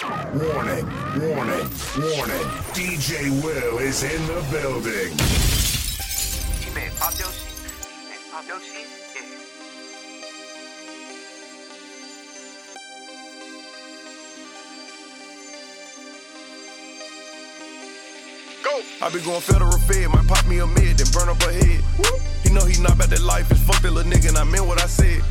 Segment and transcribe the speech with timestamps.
[0.00, 0.86] Warning,
[1.18, 1.66] warning,
[1.98, 2.46] warning.
[2.70, 5.10] DJ Will is in the building.
[6.62, 7.50] You man, pop your shit.
[8.06, 8.86] Man, pop your shit.
[9.16, 9.22] Yeah.
[18.62, 18.82] Go.
[19.02, 21.82] I be going federal fed, might pop me a mid, then burn up a head.
[22.44, 24.64] He know he not about that life, it's fuck that little nigga, and I meant
[24.64, 25.24] what I said.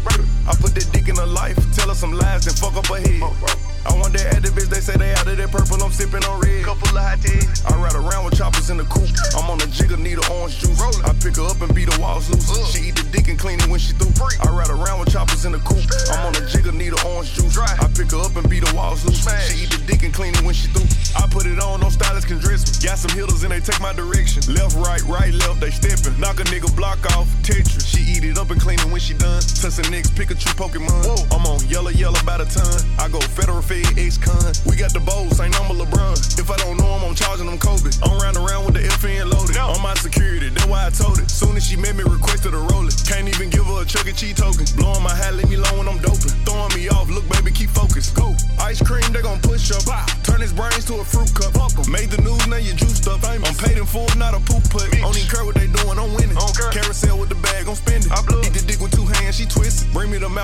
[0.45, 2.97] I put that dick in her life, tell her some lies, then fuck up her
[2.97, 3.66] head.
[3.86, 6.66] I want that activist, they say they out of that purple, I'm sipping on red.
[6.66, 7.40] Couple of hot tea.
[7.67, 9.12] I ride around with choppers in the coupe.
[9.38, 10.80] I'm on a jigger, need a orange juice.
[11.03, 12.48] I pick her up and beat the walls loose.
[12.72, 14.12] She eat the dick and clean it when she through.
[14.41, 15.86] I ride around with choppers in the coupe.
[16.12, 17.58] I'm on a jigger, need a orange juice.
[17.58, 19.23] I pick her up and beat the walls loose.
[19.48, 20.88] She eat the dick and clean it when she through.
[21.16, 22.73] I put it on, no stylist can dress me.
[22.84, 24.44] Got some hitters and they take my direction.
[24.53, 26.20] Left, right, right, left, they stepping.
[26.20, 27.88] Knock a nigga block off, Tetris.
[27.88, 29.41] She eat it up and clean it when she done.
[29.41, 31.05] Tussin' next Pikachu Pokemon.
[31.08, 31.23] Whoa.
[31.36, 32.67] I'm on yellow, yellow by the ton.
[33.00, 34.39] I go federal fed, ex-con.
[34.66, 36.16] We got the bowls, ain't number LeBron.
[36.39, 37.91] If I don't know him, I'm charging them Kobe.
[38.02, 39.58] I'm round around with the FN loaded.
[39.58, 41.30] On my security, that's why I told it.
[41.30, 42.95] Soon as she met me, requested a roll it.
[43.05, 44.14] Can't even give her a Chuck E.
[44.14, 44.66] Cheese token.
[44.80, 46.31] Blowing my hat, leave me alone when I'm doping.
[46.47, 48.16] Throwing me off, look, baby, keep focused.
[48.16, 48.33] Go.
[48.64, 49.83] Ice cream, they gon' push up.
[50.23, 51.53] Turn his brains to a fruit cup.
[51.88, 53.23] Made the news, now you juiced up.
[53.27, 54.92] I'm paid in full, not a poop put.
[54.92, 56.36] Don't even care what they doing, I'm winning.
[56.72, 57.36] Carousel with the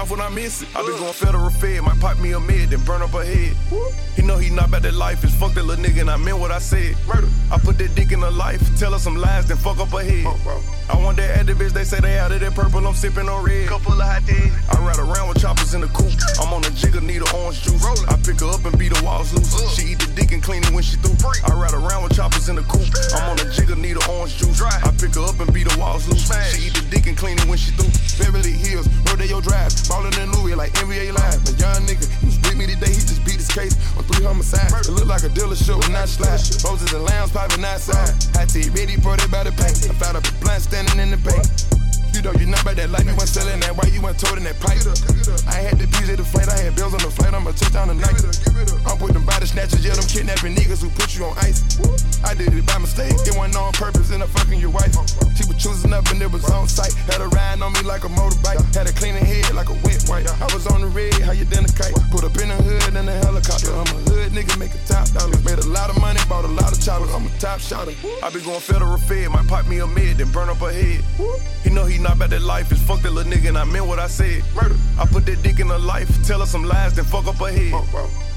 [0.03, 0.67] mouth when I miss it.
[0.75, 3.55] I been going federal fed, might pop me a mid, then burn up her head.
[4.15, 6.39] He know he not about that life, it's fuck that little nigga, and I meant
[6.39, 6.95] what I said.
[7.07, 7.27] Murder.
[7.51, 10.03] I put that dick in her life, tell her some lies, then fuck up her
[10.03, 10.25] head.
[10.89, 13.67] I want that activist, they say they out of that purple, I'm sipping on red.
[13.67, 14.51] Couple of hot tea.
[14.71, 16.13] I ride around with choppers in the coupe.
[16.39, 17.83] I'm on a jigger, need a orange juice.
[18.07, 19.53] I pick her up and beat her walls loose.
[19.75, 21.15] She eat the dick and clean it when she through.
[21.45, 22.91] I ride around with choppers in the coupe.
[23.15, 24.61] I'm on a jigger, need a orange juice.
[24.61, 26.27] I pick her up and beat the walls loose.
[26.27, 27.91] She eat the dick and clean it when she through.
[28.19, 31.41] Beverly Hills, Rodeo Drive, ballin' in Louis like NBA Live.
[31.45, 34.25] A young nigga, he was with me today, he just beat his case on three
[34.25, 34.87] homicides.
[34.87, 36.41] It look like a dealership with not slide.
[36.65, 38.09] Roses and lambs popping outside.
[38.33, 39.85] High tea, ready, brought it by the paint.
[39.89, 41.82] I found a blunt standing in the bank.
[42.13, 44.37] You know you not about that life, you went selling that white, you went told
[44.37, 44.85] in that pipe.
[45.49, 47.89] I had the PJ the flight, I had bills on the flight, I'ma touch down
[47.89, 48.13] tonight.
[48.85, 51.65] I'm with them body snatchers, yeah, them kidnapping niggas who put you on ice.
[52.23, 54.93] I did it by mistake, it wasn't on purpose, and I'm fucking your wife.
[55.33, 56.93] She was choosing up and it was on sight.
[57.09, 60.05] Had her riding on me like a motorbike, had her cleaning head like a wet
[60.05, 60.29] wipe.
[60.29, 61.97] I was on the red, how you done a kite?
[62.13, 63.73] Put up in the hood in a helicopter.
[63.73, 65.33] I'm a hood nigga, make a top dollar.
[65.41, 67.09] Made a lot of money, bought a lot of choppers.
[67.09, 67.97] I'm a top shotter.
[68.21, 71.01] I be going federal fed, might pop me a mid, then burn up a head.
[71.63, 73.87] He know he not about that life, it's fuck that little nigga, and I meant
[73.87, 74.43] what I said.
[74.53, 74.75] Murder.
[74.99, 77.51] I put that dick in her life, tell her some lies, then fuck up her
[77.51, 77.73] head.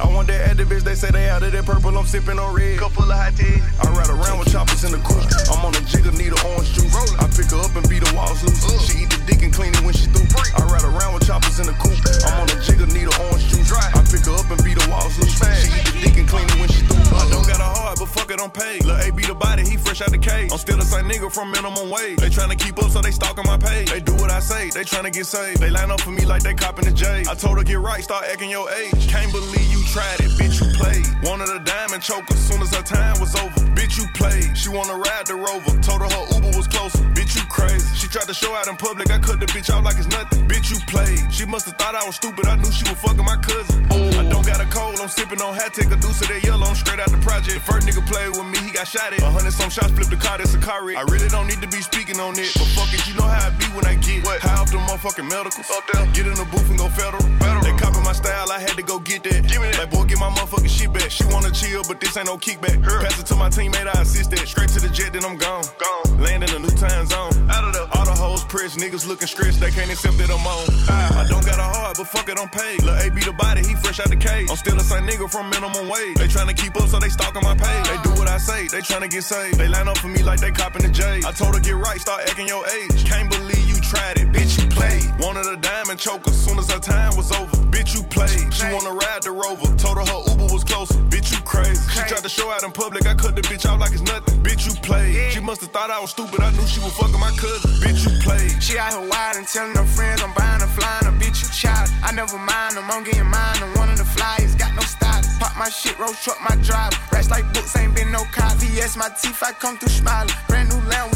[0.00, 2.78] I want that activist, they say they out of that purple, I'm sipping on red.
[2.78, 3.60] Couple of hot tea.
[3.82, 5.26] I ride around with choppers in the coupe.
[5.50, 6.94] I'm on a jigger, need a orange juice.
[7.18, 8.62] I pick her up and beat the walls loose.
[8.86, 10.30] She eat the dick and clean it when she through.
[10.54, 11.98] I ride around with choppers in the coupe.
[12.24, 13.72] I'm on a jigger, need a orange juice.
[13.74, 15.34] I pick her up and beat her walls loose.
[15.34, 17.02] She eat the dick and clean it when she through.
[17.16, 18.84] I don't got a heart, but fuck it, I'm paid.
[18.84, 20.52] Lil' A beat the body, he fresh out the cage.
[20.52, 22.20] I'm still the same nigga from minimum wage.
[22.20, 23.90] They tryna keep up, so they stalking my page.
[23.90, 25.60] They do what I say, they tryna get saved.
[25.60, 27.24] They line up for me like they copping the J.
[27.28, 29.08] I told her get right, start acting your age.
[29.08, 31.06] Can't believe you tried it, bitch, you played.
[31.22, 33.60] Wanted a diamond choker, as soon as her time was over.
[33.74, 34.56] Bitch, you played.
[34.56, 35.72] She wanna ride the rover.
[35.82, 36.98] Told her her Uber was closer.
[37.16, 37.86] Bitch, you crazy.
[37.96, 40.46] She tried to show out in public, I cut the bitch out like it's nothing.
[40.48, 41.32] Bitch, you played.
[41.32, 43.86] She must've thought I was stupid, I knew she was fucking my cousin.
[43.90, 46.66] I don't got a cold, I'm sipping on hat, take a deuce of that yellow,
[46.66, 47.54] I'm straight out the project.
[47.54, 49.20] The first nigga played with me, he got shot at.
[49.22, 50.96] A hundred some shots, flipped the car, that's a car wreck.
[50.96, 53.45] I really don't need to be speaking on it, but fuck it, you know how
[53.46, 54.42] I be when I get what?
[54.42, 55.70] high off the motherfucking medicals.
[55.70, 57.22] Up there, get in the booth and go federal.
[57.38, 57.62] federal.
[57.62, 59.46] They copy my style, I had to go get that.
[59.46, 59.86] Give me that.
[59.86, 61.14] Like, boy, get my motherfucking shit back.
[61.14, 62.82] She wanna chill, but this ain't no kickback.
[62.82, 64.42] Pass it to my teammate, I assist that.
[64.48, 65.62] Straight to the jet, then I'm gone.
[65.78, 66.18] Gone.
[66.18, 67.30] Land in a new time zone.
[67.46, 70.42] Out of the all the hoes pressed, niggas looking stressed, they can't accept that I'm
[70.42, 70.66] on.
[70.90, 72.82] I, I don't got a heart, but fuck it, I'm paid.
[72.82, 74.50] Lil' A beat the body, he fresh out the cage.
[74.50, 76.18] I'm still the same nigga from minimum wage.
[76.18, 77.86] They tryna keep up, so they stalking my page.
[77.86, 79.58] They do what I say, they tryna get saved.
[79.58, 81.22] They line up for me like they copping the J.
[81.22, 83.06] I told her get right, start acting your age.
[83.06, 85.04] Can't believe you tried it, bitch, you played.
[85.20, 87.56] Wanted a diamond choker, soon as her time was over.
[87.70, 88.52] Bitch, you played.
[88.52, 89.68] She wanna ride the rover.
[89.76, 90.94] Told her her Uber was closer.
[91.12, 91.80] Bitch, you crazy.
[91.92, 94.42] She tried to show out in public, I cut the bitch out like it's nothing.
[94.42, 95.32] Bitch, you played.
[95.32, 97.70] She must've thought I was stupid, I knew she was fucking my cousin.
[97.82, 98.62] Bitch, you played.
[98.62, 101.48] She out here wild and telling her friends I'm buying her, flying her, bitch, you
[101.52, 101.90] child.
[102.02, 103.58] I never mind them, I'm getting mine.
[103.62, 105.22] I'm one of the flyers, got no style.
[105.40, 106.92] Pop my shit, road truck, my drive.
[107.12, 108.54] Racks like books, ain't been no car.
[108.56, 110.32] VS, my teeth, I come through smiling.
[110.48, 111.15] Brand new land,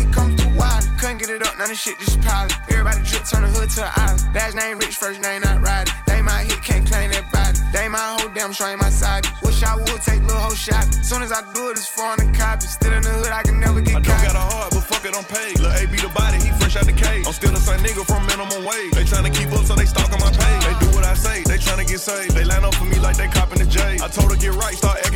[1.71, 2.53] get it up, none of shit just piling.
[2.71, 4.35] Everybody drip, turn the hood to an island.
[4.35, 5.95] Last name rich, first name not riding.
[6.07, 7.59] They my hit, can't claim that body.
[7.73, 9.27] They my whole damn show ain't my side.
[9.43, 10.85] Wish I would take little whole shot.
[11.05, 12.67] Soon as I do it, it's foreign and copy.
[12.67, 14.23] Still in the hood, I can never get I caught.
[14.23, 15.59] don't got a heart, but fuck it, I'm paid.
[15.61, 17.27] Lil' A be the body, he fresh out the cage.
[17.27, 18.93] I'm still the same nigga from minimum wage.
[18.93, 20.63] They tryna keep up, so they stalking my page.
[20.67, 22.35] They do what I say, they tryna get saved.
[22.35, 23.99] They line up for me like they copping the J.
[24.03, 25.07] I told her get right, start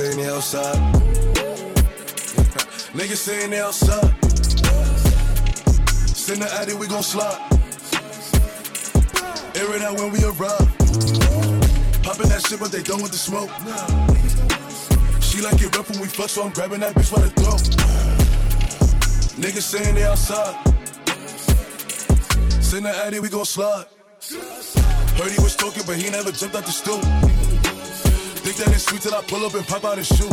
[0.00, 0.94] saying they outside.
[2.96, 4.14] Niggas saying they outside.
[6.08, 7.38] Send the addy, we gon' slide.
[9.56, 10.68] Air it out when we arrive.
[12.02, 13.50] Poppin' that shit, but they done with the smoke.
[15.20, 17.60] She like it rough when we fuck, so I'm grabbing that bitch by the throat.
[19.36, 20.56] Niggas saying they outside.
[22.62, 23.84] Send the addy, we gon' slide.
[25.18, 27.49] Heard he was talking, but he never jumped out the stool.
[28.50, 30.26] Think that it's sweet till I pull up and pop out his shoe.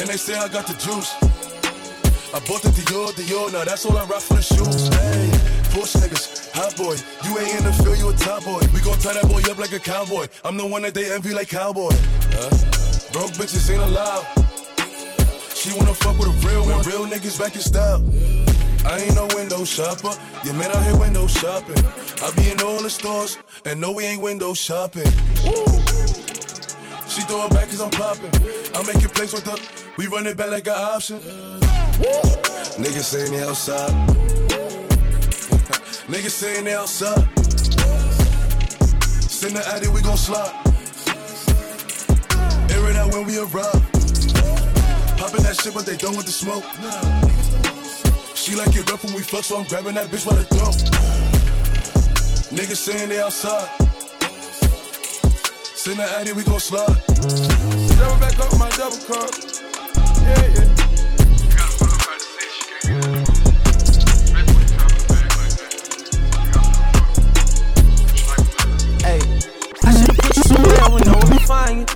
[0.00, 1.12] And they say I got the juice.
[2.32, 4.88] I bought the Dior, Dior, now that's all I rock for the shoes.
[4.88, 5.28] Hey,
[5.68, 6.96] push niggas, hot boy.
[7.28, 8.64] You ain't in the field, you a top boy.
[8.72, 10.28] We gon' tie that boy up like a cowboy.
[10.46, 11.92] I'm the one that they envy like cowboy.
[11.92, 12.48] Huh?
[13.12, 14.24] Broke bitches ain't allowed.
[15.52, 16.80] She wanna fuck with a real one.
[16.88, 18.00] Real niggas back in style.
[18.84, 20.12] I ain't no window shopper.
[20.44, 21.78] Your man out here window shopping.
[22.22, 25.10] I be in all the stores, and no, we ain't window shopping.
[27.08, 28.30] She throw it back cause I'm popping.
[28.74, 29.56] I make it place with her.
[29.98, 31.18] We run it back like an option.
[32.78, 33.90] Niggas saying they outside.
[36.08, 37.28] Niggas saying they outside.
[39.30, 40.54] Send the addy, we gon' slide.
[42.70, 43.82] Air it out when we arrive.
[45.18, 46.64] Poppin' that shit, but they done with the smoke.
[48.42, 50.74] She like it rough when we fuck, so I'm grabbing that bitch by the throat.
[52.50, 53.68] Niggas saying they outside.
[55.76, 56.88] Send the addy, we gon' slide.
[56.88, 59.30] Double back up my double cup.
[60.26, 60.66] Yeah, yeah.
[69.06, 69.20] Hey,
[69.84, 71.86] I should've put you somewhere when no one can find you.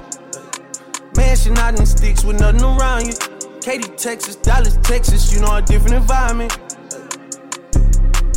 [1.17, 3.36] Mansion out in sticks with nothing around you.
[3.67, 6.57] Katy, Texas, Dallas, Texas, you know a different environment.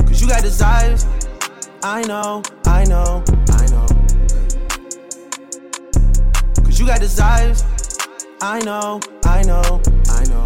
[0.07, 1.05] Cause you got desires.
[1.83, 3.85] I know, I know, I know.
[6.63, 7.63] Cause you got desires.
[8.41, 9.79] I know, I know,
[10.09, 10.45] I know.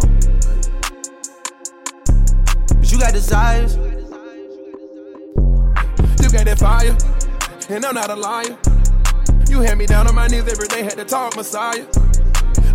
[2.76, 3.76] Cause you got desires.
[6.20, 6.94] You got that fire,
[7.74, 8.58] and I'm not a liar.
[9.48, 11.86] You had me down on my knees every day, had to talk Messiah.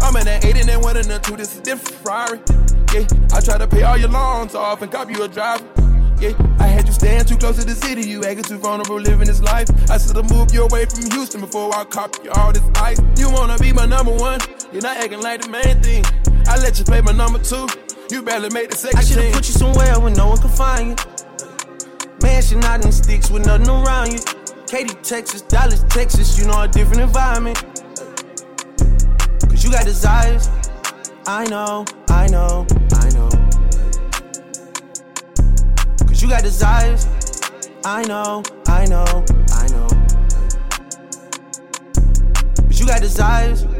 [0.09, 2.41] I'm in that 8 and then one and the two, this is different Ferrari.
[2.97, 5.63] Yeah, I try to pay all your loans off and cop you a driver.
[6.17, 9.27] Yeah, I had you staying too close to the city, you acting too vulnerable living
[9.27, 9.69] this life.
[9.87, 12.99] I should've moved you away from Houston before I cop you all this ice.
[13.17, 14.39] You wanna be my number one,
[14.73, 16.03] you're not acting like the main thing.
[16.47, 17.67] I let you play my number two,
[18.09, 19.33] you barely made the second I should've team.
[19.33, 20.95] put you somewhere where no one can find you.
[22.23, 24.19] Mansion out in sticks with nothing around you.
[24.65, 27.61] Katy, Texas, Dallas, Texas, you know a different environment.
[29.59, 30.49] Cause you got desires.
[31.27, 33.29] I know, I know, I know.
[36.07, 37.05] Cause you got desires.
[37.83, 39.89] I know, I know, I know.
[42.67, 43.78] Cause you got desires.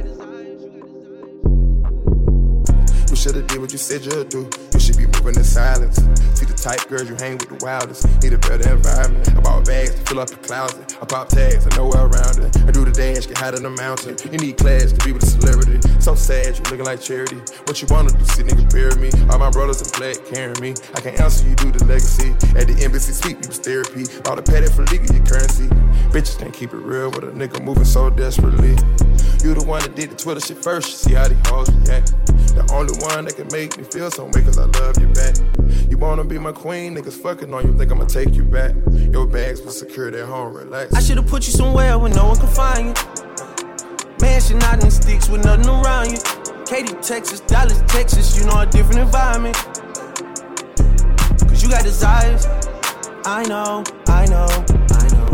[3.20, 4.50] Should've did what you said you'd do.
[4.74, 5.98] You should be moving in silence.
[6.40, 8.08] See the type girls you hang with the wildest.
[8.24, 9.28] Need a better environment.
[9.36, 10.96] I bought bags to fill up your closet.
[11.02, 12.56] I pop tags I and nowhere around it.
[12.64, 14.16] I do the dash, get high in the mountain.
[14.32, 15.84] You need class to be with a celebrity.
[16.00, 17.44] So sad, you looking like charity.
[17.68, 19.12] What you wanna do, see nigga bury me.
[19.28, 20.72] All my brothers in black carrying me.
[20.96, 22.32] I can answer you, do the legacy.
[22.56, 24.08] At the embassy suite, we was therapy.
[24.24, 25.68] Bought a paddock for legal your currency.
[26.16, 28.80] Bitches can't keep it real with a nigga moving so desperately.
[29.44, 31.04] You the one that did the Twitter shit first.
[31.04, 32.12] See how these hoes react.
[32.54, 35.36] The only one that can make me feel some way, cause I love you back.
[35.90, 38.76] You wanna be my queen, niggas fucking on you, think I'ma take you back.
[38.92, 40.94] Your bags were secured at home, relax.
[40.94, 42.94] I should've put you somewhere where no one can find you.
[44.22, 46.18] Mansion out in sticks with nothing around you.
[46.66, 49.56] Katy, Texas, Dallas, Texas, you know a different environment.
[51.48, 52.46] Cause you got desires.
[53.26, 54.48] I know, I know,
[54.92, 55.28] I know.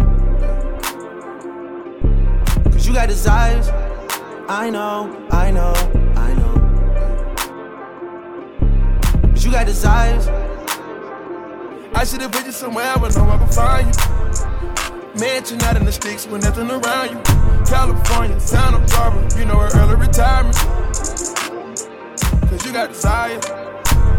[2.71, 3.69] Cause you got desires.
[4.47, 5.73] I know, I know,
[9.45, 10.27] you got desires.
[11.93, 15.19] I should've put you somewhere where no one can find you.
[15.19, 17.21] Mansion out in the sticks with nothing around you.
[17.65, 20.55] California, Santa Barbara, you know her early retirement.
[22.49, 23.39] Cause you got desire.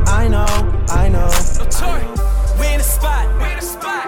[0.06, 0.46] I know,
[0.88, 1.28] I know.
[2.60, 3.26] We in the spot.
[3.42, 4.05] Hand me the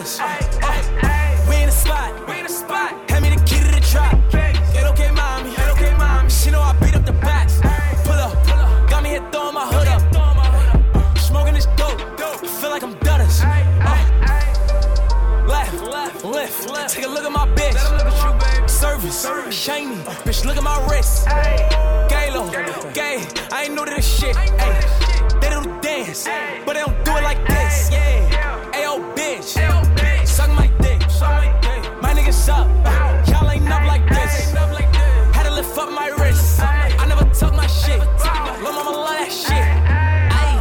[0.00, 0.20] like I'm Dutters.
[0.62, 1.72] Uh, we in the
[2.48, 3.10] spot.
[3.10, 4.16] Hand me the key to the drop.
[4.72, 5.50] Get okay, mommy.
[5.50, 6.30] It okay, mommy.
[6.30, 7.60] She know I beat up the box.
[8.04, 8.32] Pull up.
[8.88, 11.18] Got me here throwing my hood up.
[11.18, 12.00] Smoking this dope.
[12.18, 13.42] I feel like I'm Dutters.
[13.44, 13.98] Uh,
[15.46, 16.94] left, left, lift.
[16.94, 18.70] Take a look at my bitch.
[18.70, 19.96] Service, shiny.
[20.24, 21.26] Bitch, look at my wrist.
[22.08, 22.50] Galo,
[22.94, 23.26] gay.
[23.52, 24.36] I ain't new to this shit.
[24.36, 24.46] Ay,
[25.40, 26.24] they do dance,
[26.64, 27.90] but they don't do it like this.
[27.92, 28.29] Yeah.
[28.72, 29.56] Ayo, bitch.
[30.26, 31.00] Suck my dick.
[32.02, 32.66] My niggas up.
[33.28, 34.52] Y'all ain't up like this.
[35.34, 36.60] Had to lift up my wrist.
[36.60, 37.98] I never tuck my shit.
[38.62, 39.66] Lil' mama love that shit.
[40.40, 40.58] Ayy,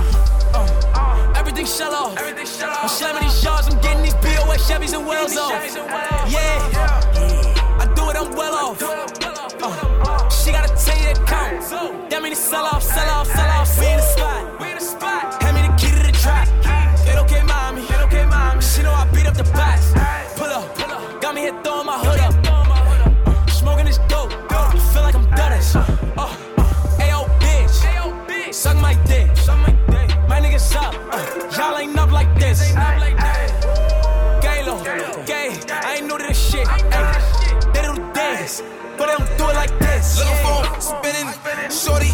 [0.55, 2.17] uh, everything shut off.
[2.17, 3.67] I'm slamming these yards.
[3.67, 5.51] I'm getting these BOS Chevys and Wells off.
[6.29, 8.15] Yeah, I do it.
[8.17, 8.81] I'm well off.
[8.81, 12.09] Uh, she got a 10 year count.
[12.09, 13.79] That mean it's sell off, sell off, sell off.
[13.79, 14.58] We in the spot.
[31.57, 32.71] Y'all ain't up like this.
[34.41, 34.75] Galo,
[35.25, 35.57] gay.
[35.69, 36.67] I ain't new to this shit.
[36.67, 37.19] Ay,
[37.73, 38.61] they do dance,
[38.97, 40.17] but they don't do it like this.
[40.19, 41.27] Little phone spinning,
[41.69, 42.11] shorty,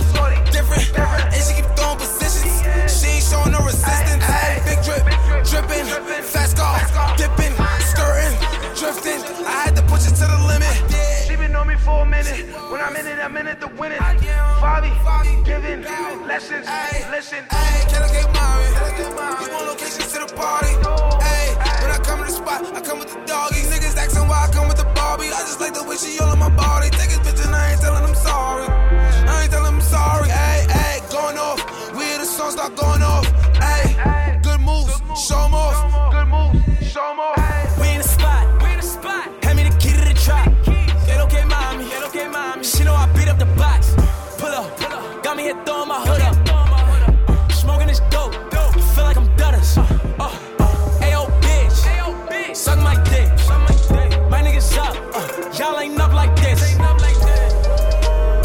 [0.51, 2.61] different, and she keep throwing positions.
[2.87, 4.23] She ain't showing no resistance.
[4.65, 5.03] Big drip,
[5.49, 5.85] dripping,
[6.23, 6.79] fast car,
[7.17, 7.53] dipping,
[7.91, 8.35] skirting,
[8.79, 9.19] drifting.
[9.45, 10.73] I had to push it to the limit.
[11.27, 12.47] She been on me for a minute.
[12.71, 13.99] When I'm in it, I'm in it to win it.
[13.99, 14.91] Fabi,
[15.45, 15.83] giving
[16.27, 16.67] lessons,
[17.11, 17.43] listen.
[17.49, 18.64] Ayy, can I get Mari?
[21.81, 23.19] When I come to the spot, I come with the.
[23.71, 25.27] Niggas asking why I come with the Barbie.
[25.27, 26.89] I just like the way she all my body.
[27.55, 28.67] I ain't telling sorry.
[28.67, 30.29] I ain't telling sorry.
[30.29, 31.59] Ayy, ayy, going off.
[31.95, 33.25] We song going off.
[33.55, 36.11] Ayy, good moves, show off.
[36.11, 37.54] Good move, show off.
[52.55, 53.27] Suck my dick.
[54.29, 54.95] My niggas up.
[55.13, 56.73] Uh, y'all ain't up like this.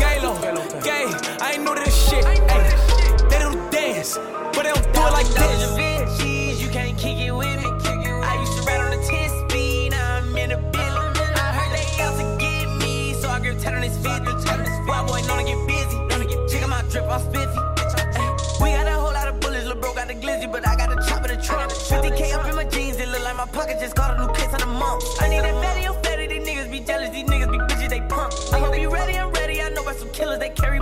[0.01, 1.07] Galo, gay.
[1.41, 2.25] I ain't new to this shit.
[2.25, 4.19] They do dance,
[4.53, 5.90] but they don't do it like this.
[23.61, 25.05] Pocket just caught a new case of the month.
[25.21, 28.01] I need that fatty, I'm fatty, these niggas be jealous, these niggas be bitches, they
[28.01, 28.33] pump.
[28.55, 30.80] I hope you ready, I'm ready, I know about some killers, they carry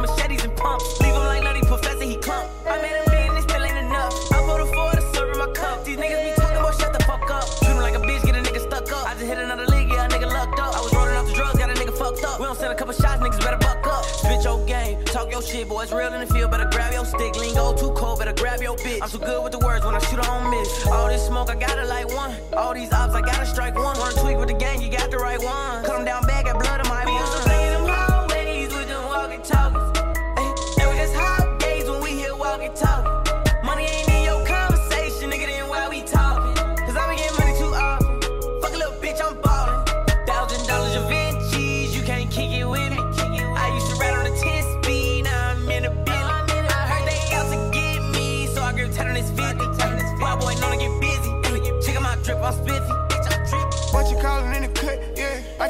[15.49, 17.35] shit, boy, it's real in the field, better grab your stick.
[17.37, 19.01] Lingo too cold, better grab your bitch.
[19.03, 20.87] I'm so good with the words when I shoot, I don't miss.
[20.87, 22.35] All this smoke, I gotta like one.
[22.57, 23.99] All these ops, I gotta strike one.
[23.99, 25.85] Wanna tweak with the gang, you got the right one.
[25.85, 26.68] Cut 'em down bad, got blood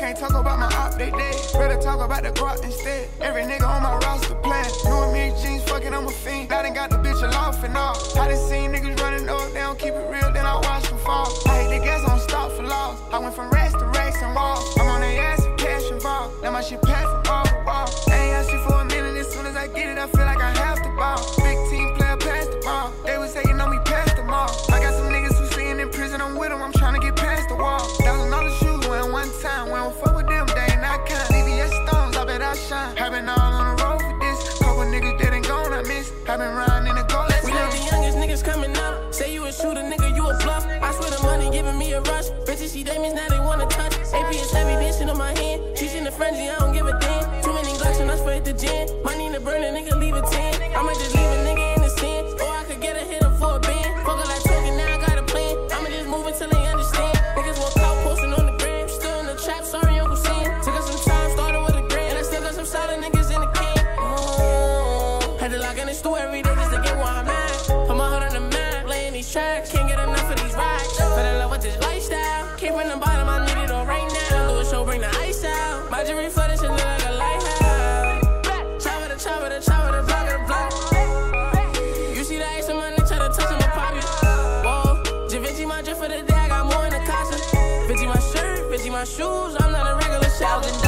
[0.09, 1.37] can't talk about my op, they dead.
[1.53, 3.09] Better talk about the guap instead.
[3.21, 4.73] Every nigga on my roster playing.
[4.85, 6.51] New and me jeans, fucking, I'm a fiend.
[6.51, 7.95] I done got the bitch aloft and all.
[8.19, 9.18] I done seen niggas running
[89.17, 90.88] shoes, I'm not a regular shopper.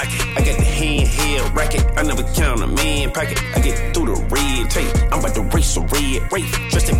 [0.00, 0.36] Flocking.
[0.36, 1.84] I got the hand held racket.
[1.96, 3.38] I never count a man pocket.
[3.54, 5.12] I get through the red tape.
[5.12, 6.50] I'm about to race a red race.
[6.70, 6.99] Dressed every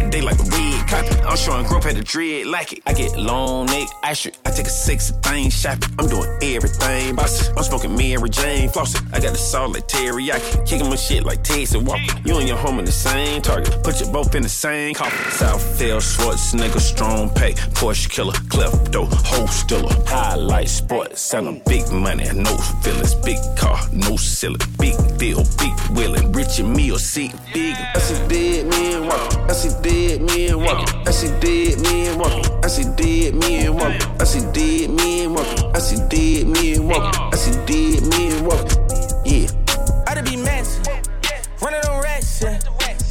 [1.41, 2.81] showing growth at the dread like it.
[2.87, 4.37] I get long neck, ice strip.
[4.45, 5.95] I take a sexy thing shopping.
[5.99, 7.53] I'm doing everything bossy.
[7.57, 9.07] I'm smoking Mary Jane flossing.
[9.13, 10.67] I got the salt like teriyaki.
[10.67, 12.15] Kicking my shit like Tyson Walker.
[12.25, 13.83] You and your home in the same target.
[13.83, 15.19] Put you both in the same coffin.
[15.33, 17.53] Southfield, Schwarzenegger, strong pay.
[17.79, 19.09] Porsche killer, klepto,
[19.49, 19.95] stiller.
[20.07, 23.15] Highlight sport, selling big money, no feelings.
[23.15, 24.61] Big car, no ceiling.
[24.79, 26.33] Big deal, big willing.
[26.33, 27.77] Rich and meal, seat big.
[27.95, 29.41] I see dead men walking.
[29.41, 30.89] I see dead men walking.
[31.07, 32.45] I see dead men walking.
[32.65, 34.21] I see dead men walking.
[34.21, 35.75] I see dead men walking.
[35.75, 37.21] I see dead men walking.
[37.21, 38.79] I see dead men walking.
[39.25, 39.49] Yeah.
[40.07, 40.87] I to be massive,
[41.63, 42.43] running on racks.
[42.43, 42.59] Yeah.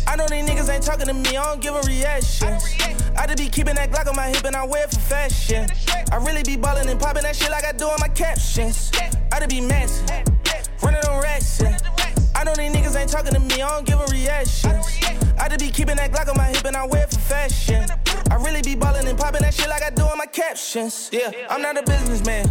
[0.08, 2.58] I know these niggas ain't talking to me, I don't give a reaction.
[3.18, 5.68] I to be keeping that Glock on my hip and I wear it for fashion.
[6.12, 8.92] I really be ballin' and popping that shit like I do on my captions.
[9.32, 10.10] I to be massive,
[10.82, 11.62] running on racks.
[11.62, 11.99] Yeah.
[12.40, 14.72] I know these niggas ain't talking to me, I don't give a reaction.
[15.38, 17.86] I to be keeping that Glock on my hip and I wear it for fashion.
[18.32, 21.10] I really be ballin' and popping that shit like I do in my captions.
[21.12, 22.50] Yeah, I'm not a businessman.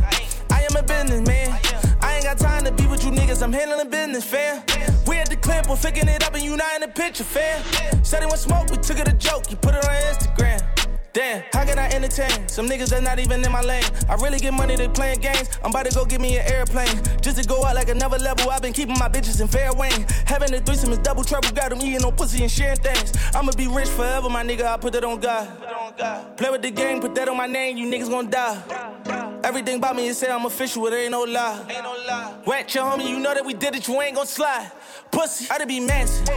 [0.50, 1.58] I am a businessman.
[2.02, 4.62] I ain't got time to be with you niggas, I'm handling business, fam.
[5.06, 7.64] We at the clip, we're picking it up and you not in the picture, fam.
[8.04, 10.77] Said he want smoke, we took it a joke, you put it on Instagram.
[11.18, 13.82] Damn, how can I entertain some niggas that not even in my lane?
[14.08, 15.50] I really get money to playing games.
[15.64, 18.48] I'm about to go get me an airplane just to go out like another level.
[18.52, 20.06] I've been keeping my bitches in fair wing.
[20.26, 21.50] Having a threesome is double trouble.
[21.50, 23.12] Got them eating no pussy and sharing things.
[23.34, 24.62] I'ma be rich forever, my nigga.
[24.66, 26.36] I put that on God.
[26.36, 27.76] Play with the game, put that on my name.
[27.76, 29.40] You niggas gon' die.
[29.42, 30.86] Everything about me is say I'm official.
[30.86, 31.66] It ain't no lie.
[31.68, 32.34] Ain't no lie.
[32.46, 33.88] Wet your homie, you know that we did it.
[33.88, 34.70] You ain't gon' slide.
[35.10, 36.28] Pussy, I'd be massive.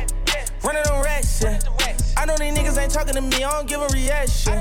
[0.64, 1.60] Running on racks, yeah.
[2.18, 4.54] I know these niggas ain't talking to me, I don't give a reaction.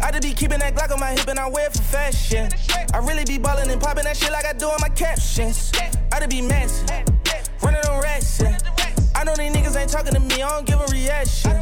[0.00, 2.50] I just be keeping that Glock on my hip and I wear it for fashion.
[2.92, 5.72] I really be ballin' and popping that shit like I do on my captions.
[6.12, 6.90] I just be massive.
[7.62, 8.42] Running on racks.
[9.14, 11.52] I know these niggas ain't talking to me, I don't give a reaction.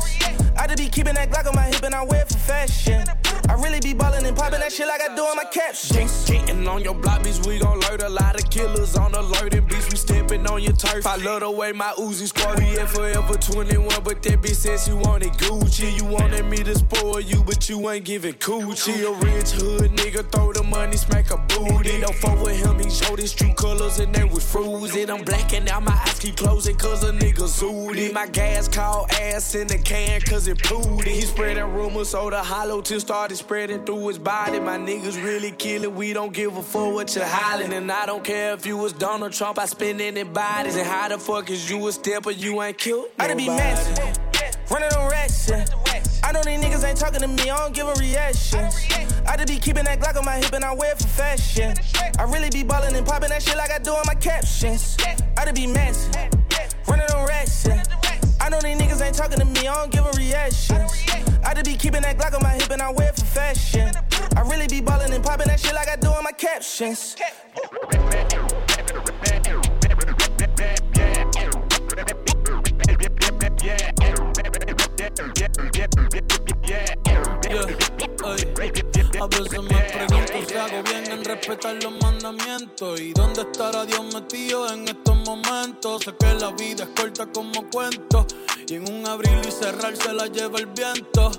[0.56, 3.04] I just be keeping that Glock on my hip and I wear it for fashion.
[3.50, 6.24] I really be ballin' and popping that shit like I do on my captions.
[6.24, 9.68] Getting on your block, bitch, we gon' alert a lot of killers on alert and
[9.68, 11.04] bitch, we steppin' on your turf.
[11.04, 14.92] I love the way my Uzi squad at forever 21, but that bitch says she
[14.92, 15.98] wanted Gucci.
[15.98, 19.02] You wanted me to spoil you, but you ain't giving coochie.
[19.02, 22.00] A rich hood nigga, throw the money, smack a booty.
[22.02, 25.10] Don't fuck with him, he showed his true colors and they was frozen.
[25.10, 28.12] I'm blacking out, my eyes keep closing cause a nigga zooted.
[28.12, 31.08] My gas called ass in the can cause it pooted.
[31.08, 34.60] He spreading rumors, so the hollow tip started spreading through his body.
[34.60, 37.72] My niggas really killing, we don't give a fuck what you're hollering.
[37.72, 40.76] And I don't care if you was Donald Trump, I spend any bodies.
[40.76, 43.06] And how the fuck is you a step stepper, you ain't killed?
[43.18, 44.18] I done be massive.
[44.70, 45.50] Running on racks.
[46.22, 48.60] I know these niggas ain't talking to me, I don't give a reaction.
[49.26, 51.74] I just be keeping that Glock on my hip and I wear it for fashion.
[52.18, 54.96] I really be ballin' and popping that shit like I do on my captions.
[55.36, 56.14] I just be massive.
[56.88, 57.68] Running on racks.
[58.40, 61.29] I know these niggas ain't talking to me, I don't give a reaction.
[61.44, 63.90] I just be keeping that Glock on my hip and I wear it for fashion.
[64.36, 67.16] I really be ballin' and popping that shit like I do on my captions.
[79.20, 80.82] A veces me pregunto si hago
[81.34, 86.02] respetar los mandamientos y dónde estará Dios metido en estos momentos.
[86.02, 88.26] Sé que la vida es corta como cuento
[88.66, 91.30] y en un abrir y cerrar se la lleva el viento.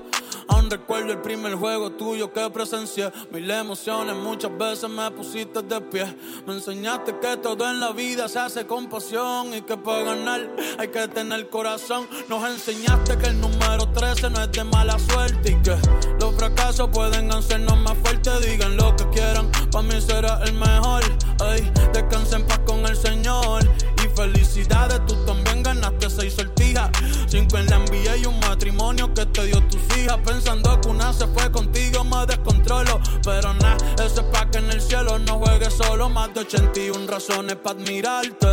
[0.47, 3.11] Aún recuerdo el primer juego tuyo que presencié.
[3.31, 6.05] Mil emociones, muchas veces me pusiste de pie.
[6.45, 10.55] Me enseñaste que todo en la vida se hace con pasión y que para ganar
[10.77, 12.07] hay que tener corazón.
[12.27, 15.77] Nos enseñaste que el número 13 no es de mala suerte y que
[16.19, 18.45] los fracasos pueden hacernos más fuertes.
[18.45, 19.49] Digan lo que quieran,
[19.81, 21.03] para mí será el mejor.
[21.39, 23.63] Ay, descansen en paz con el Señor.
[24.03, 26.89] Y felicidades, tú también ganaste seis sortijas.
[27.27, 30.17] Cinco en la NBA y un matrimonio que te dio tus hijas.
[30.25, 32.99] Pensando que una se fue contigo, me descontrolo.
[33.23, 36.09] Pero nada, ese es pa' que en el cielo no juegue solo.
[36.09, 38.47] Más de 81 razones para admirarte.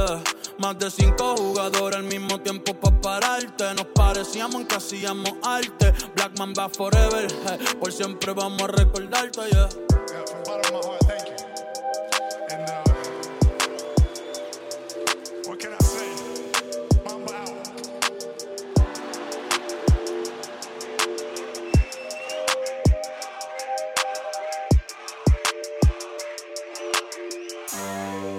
[0.58, 3.74] Más de cinco jugadores al mismo tiempo para pararte.
[3.74, 5.92] Nos parecíamos en que hacíamos arte.
[6.14, 7.26] Blackman va forever,
[7.78, 9.68] por siempre vamos a recordarte, yeah.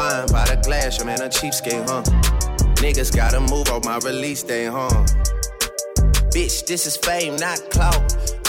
[0.00, 2.00] Wine by the glass, I'm in a cheapskate, huh?
[2.76, 4.88] Niggas gotta move on my release day, huh?
[6.32, 8.29] Bitch, this is fame, not clout.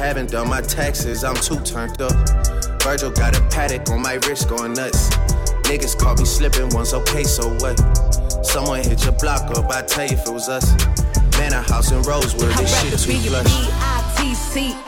[0.00, 2.12] Haven't done my taxes, I'm too turned up.
[2.82, 5.10] Virgil got a Patek on my wrist going nuts.
[5.68, 7.76] Niggas caught me slipping once, okay, so what?
[8.42, 10.72] Someone hit your block up, I tell you if it was us.
[11.36, 13.12] Man, a house in Rosewood, this shit too.
[13.12, 14.80] B-I-T-C-H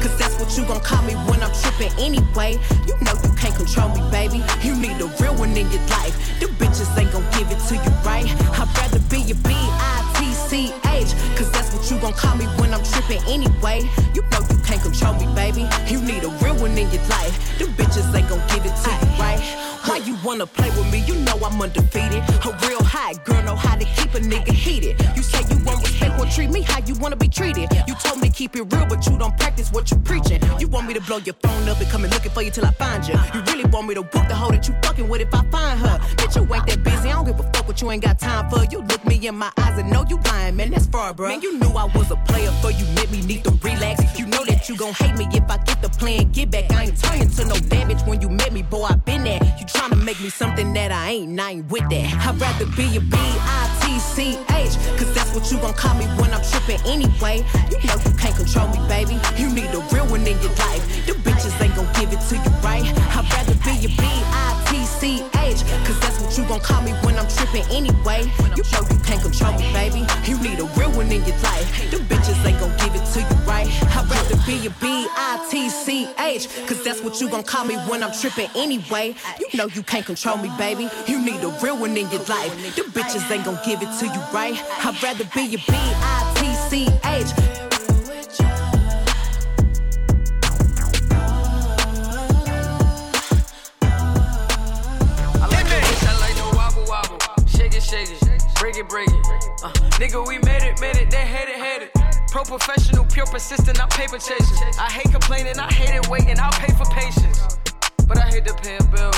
[0.00, 3.54] Cause that's what you gon' call me when I'm trippin' anyway You know you can't
[3.54, 7.26] control me, baby You need a real one in your life The bitches ain't gon'
[7.32, 8.26] give it to you right
[8.58, 10.12] I'd rather be a B-I-T-C-H
[10.52, 13.82] C-H, cause that's what you gon' call me when I'm trippin' anyway.
[14.14, 15.66] You know you can't control me, baby.
[15.88, 17.58] You need a real one in your life.
[17.58, 19.40] Them bitches ain't gon' give it to you, right?
[19.86, 20.98] Why you wanna play with me?
[21.00, 22.22] You know I'm undefeated.
[22.46, 25.00] A real high girl know how to keep a nigga heated.
[25.16, 25.22] You
[26.32, 27.68] treat me how you wanna be treated.
[27.86, 30.40] You told me to keep it real, but you don't practice what you preaching.
[30.58, 32.64] You want me to blow your phone up and come and looking for you till
[32.64, 33.14] I find you.
[33.14, 33.38] Uh-huh.
[33.38, 35.78] You really want me to whoop the hoe that you fucking with if I find
[35.80, 35.98] her.
[36.16, 37.08] Bitch, you ain't that busy.
[37.10, 38.64] I don't give a fuck what you ain't got time for.
[38.64, 40.70] You look me in my eyes and know you lying, man.
[40.70, 41.28] That's far, bro.
[41.28, 44.18] Man, you knew I was a player, for you met me need to relax.
[44.18, 46.72] You know that you gon' hate me if I get the plan, get back.
[46.72, 48.84] I ain't turning to no damage when you met me, boy.
[48.84, 49.40] I been there.
[49.58, 52.26] You tryna make me something that I ain't, I ain't with that.
[52.26, 56.80] I'd rather be a B-I-T-C-H, cause that's what you gon' call me when I'm tripping
[56.86, 57.42] anyway.
[57.68, 59.18] You know you can't control me, baby.
[59.36, 60.82] You need a real one in your life.
[61.06, 62.86] The bitches ain't gon' give it to you, right?
[62.86, 63.92] I'd rather be a
[65.02, 68.30] B-I-T-C-H, cause that's what you gon' call me when I'm trippin' anyway.
[68.56, 70.06] You know you can't control me, baby.
[70.26, 71.90] You need a real one in your life.
[71.90, 73.66] The bitches ain't gon' give it to you, right?
[73.96, 78.48] I'd rather be a B-I-T-C-H, cause that's what you gon' call me when I'm trippin'
[78.54, 79.16] anyway.
[79.40, 80.88] You know you can't control me, baby.
[81.08, 82.54] You need a real one in your life.
[82.76, 84.54] The bitches ain't gon' give it to you, right?
[84.84, 87.32] I'd rather be a B-I-T-C-H.
[97.92, 99.26] Shake it, break it, break it.
[99.62, 101.92] Uh, nigga, we made it, made it, they hate it, hate it.
[102.30, 104.56] Pro professional, pure persistent, I'm paper chasing.
[104.80, 107.58] I hate complaining, I hate it waiting, I'll pay for patience.
[108.08, 109.12] But I hate to pay a bill.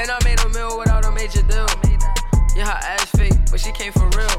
[0.00, 1.68] And I made a meal without a major deal.
[2.56, 4.34] Yeah, her ass fake, but she came for real.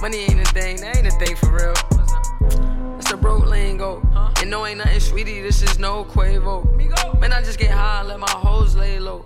[0.00, 1.74] Money ain't a thing, that ain't a thing for real.
[2.96, 4.00] That's a broke lingo.
[4.40, 6.64] And no, ain't nothing sweetie, this is no Quavo.
[7.20, 9.22] Man, I just get high and let my hoes lay low.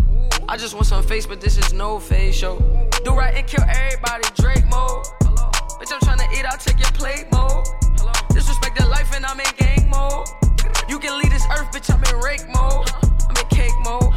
[0.48, 2.58] I just want some face, but this is no face show.
[3.04, 5.04] Do right and kill everybody, Drake mode.
[5.80, 7.66] Bitch, I'm tryna eat, I'll take your plate mode.
[8.30, 10.28] Disrespect the life and I'm in gang mode.
[10.88, 12.88] You can leave this earth, bitch, I'm in rake mode.
[13.28, 14.14] I'm in cake mode.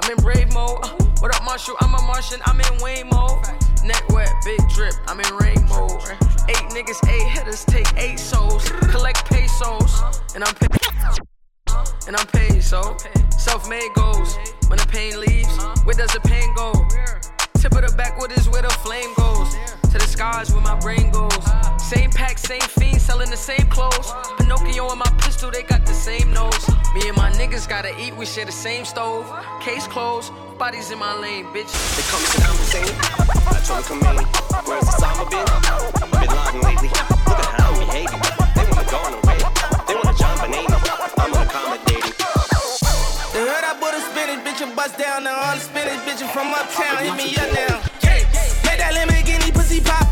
[0.00, 0.86] I'm in brave mode.
[1.20, 1.74] What up, Marshall?
[1.80, 3.42] I'm a Martian, I'm in Wayne mode.
[3.84, 6.00] Neck wet, big drip, I'm in rain mode.
[6.48, 8.70] Eight niggas, eight hitters, take eight souls.
[8.70, 10.00] Collect pesos,
[10.36, 11.31] and I'm paid.
[11.72, 12.06] Uh-huh.
[12.06, 12.96] And I'm paid, so
[13.38, 14.36] self-made goals.
[14.68, 15.82] When the pain leaves, uh-huh.
[15.84, 16.72] where does the pain go?
[17.60, 19.54] Tip of the backwood is where the flame goes.
[19.92, 21.32] To the skies where my brain goes.
[21.32, 21.78] Uh-huh.
[21.78, 24.12] Same pack, same fiend, selling the same clothes.
[24.38, 26.68] Pinocchio and my pistol, they got the same nose.
[26.94, 29.26] Me and my niggas gotta eat, we share the same stove.
[29.60, 31.72] Case closed, bodies in my lane, bitch.
[31.96, 32.88] They call me Saddam Hussein.
[33.48, 34.24] I told him come in.
[34.66, 35.44] Where's Osama bin?
[36.20, 36.88] Bin Laden lately.
[36.88, 38.20] Look at how I'm behaving.
[38.56, 39.61] They wanna go on a raid.
[40.12, 41.14] They wanna JonBenét.
[41.18, 42.12] I'm accommodating.
[43.32, 45.24] They heard I bought a spinach, bitch, and bust down.
[45.24, 47.80] Now all the spinach bitches from uptown hit me up now.
[48.64, 50.11] Make that Lamborghini pussy pop.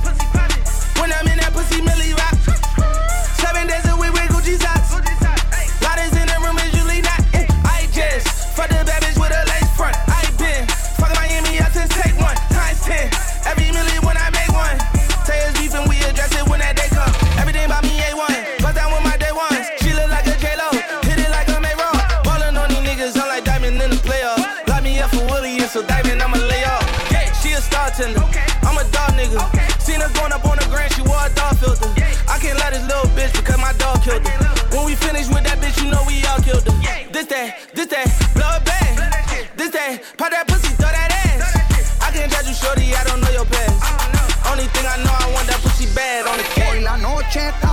[47.32, 47.69] Hoy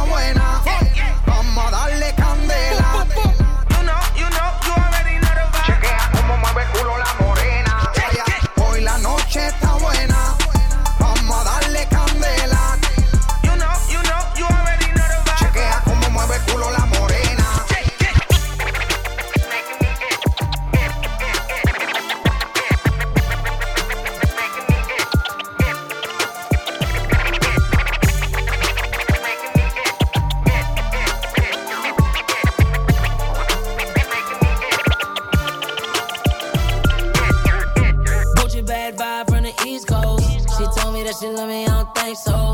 [41.08, 42.54] that she love me, I don't think so.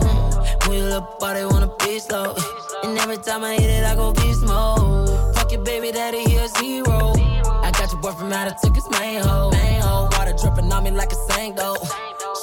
[0.68, 2.36] When you look body wanna be slow.
[2.84, 5.10] And every time I hit it, I go beast mode.
[5.36, 7.14] Fuck your baby daddy, he a zero.
[7.66, 9.50] I got your boyfriend out of took his main hoe.
[9.50, 10.08] Main hoe.
[10.14, 11.18] Water dripping on me like a
[11.56, 11.78] though.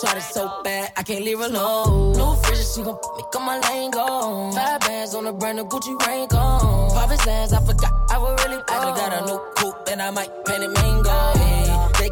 [0.00, 2.12] Shot it so bad, I can't leave her alone.
[2.12, 4.50] New fishes, she gon' put me on my lane go.
[4.52, 6.90] Five bands on the brand new Gucci rain gone.
[6.90, 8.74] Pop his ass, I forgot I would really go.
[8.74, 11.59] I just got a new coupe and I might paint it mango.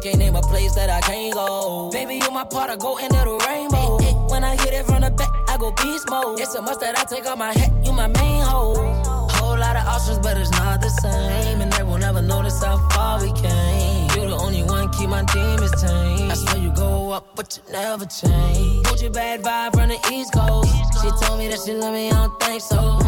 [0.01, 1.89] Can't name a place that I can't go.
[1.91, 3.97] Baby, you my part, I go into the rainbow.
[4.29, 6.39] When I hit it from the back, I go beast mode.
[6.39, 8.75] It's a must that I take off my hat, you my main hoe.
[9.35, 11.59] Whole lot of options, but it's not the same.
[11.59, 14.07] And they will never notice how far we came.
[14.15, 16.31] You're the only one keep my demons tame.
[16.31, 18.85] I swear you go up, but you never change.
[18.85, 20.71] Put your bad vibe from the East Coast.
[21.01, 22.99] She told me that she love me, I don't think so.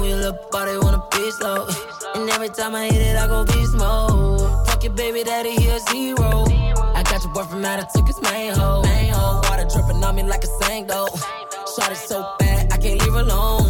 [0.00, 1.68] When you look body wanna be slow.
[2.14, 4.71] And every time I hit it, I go beast mode.
[4.82, 6.44] Fuck your baby daddy, he a zero.
[6.92, 8.82] I got your boy from out, of took his main hoe.
[9.48, 10.48] Water dripping on me like a
[10.88, 11.06] though.
[11.76, 13.61] Shot it so bad, I can't leave alone.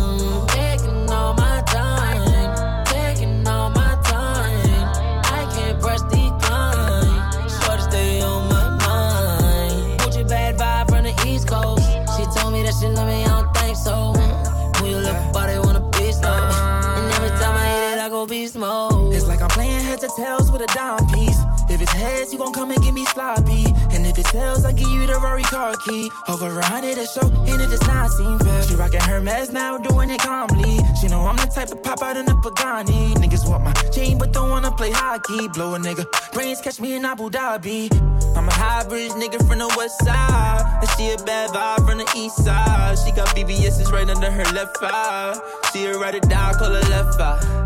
[20.03, 21.38] Heads or tails with a dime piece.
[21.69, 23.65] If it's heads, you gon' come and give me sloppy.
[23.93, 26.11] And if it's tails, I give you the Rory car key.
[26.29, 29.51] Over a hundred a show, and if it's not seen fair, she rockin' her mess
[29.51, 30.79] now, doing it calmly.
[31.01, 33.15] She know I'm the type to pop out in a Pagani.
[33.15, 35.49] Niggas want my chain, but don't wanna play hockey.
[35.49, 37.91] Blow a nigga, brains catch me in Abu Dhabi.
[38.37, 40.79] I'm a hybrid nigga from the west side.
[40.81, 42.99] And she a bad vibe from the east side.
[42.99, 45.38] She got BBS's right under her left eye.
[45.73, 47.62] She a ride or die, call her left eye.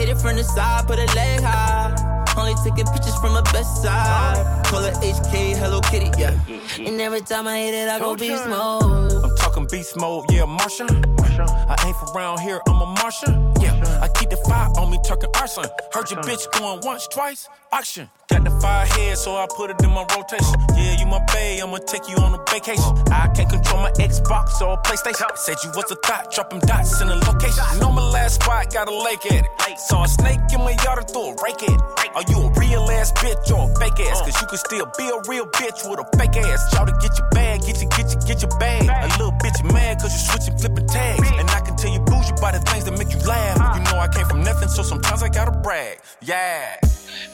[0.00, 1.92] Hit it from the side, put a leg high.
[2.34, 4.64] Only taking pictures from the best side.
[4.64, 6.32] Call her HK, Hello Kitty, yeah.
[6.78, 9.12] And every time I hit it, I go beast mode.
[9.12, 10.88] I'm talking beast mode, yeah, Martian.
[10.88, 13.52] I ain't from around here, I'm a Martian.
[13.60, 15.66] Yeah, I keep the fire on me, talking arson.
[15.92, 18.08] Heard your bitch going once, twice, auction.
[18.30, 20.54] Got the fire head, so I put it in my rotation.
[20.78, 22.94] Yeah, you my bae, I'ma take you on a vacation.
[23.10, 25.26] I can't control my Xbox or PlayStation.
[25.36, 27.64] Said you was a thought, dropping dots in the location.
[27.80, 29.78] Know my last spot, got a lake at it.
[29.78, 31.80] Saw a snake in my yard and threw a rake at it.
[32.14, 34.22] Are you a real ass bitch or a fake ass?
[34.22, 36.70] Cause you can still be a real bitch with a fake ass.
[36.70, 38.86] Shout to get your bag, get your, get your, get your bag.
[38.86, 41.28] A little bitch mad cause you switching, flipping tags.
[41.34, 43.56] And I can tell you bougie by the things that make you laugh.
[43.76, 45.98] You know I came from nothing, so sometimes I gotta brag.
[46.20, 46.76] Yeah.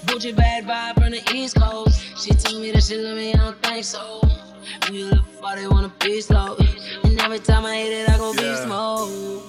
[0.07, 2.01] Bougie bad vibe from the East Coast.
[2.23, 4.21] She told me that she love me, I don't think so.
[4.85, 6.57] When you look for they wanna be slow.
[7.05, 8.41] And every time I hit it, I go Yeah.
[8.41, 9.43] beast mode.